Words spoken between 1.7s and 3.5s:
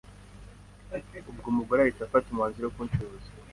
ahita afata umwanzuro wo kuncuruza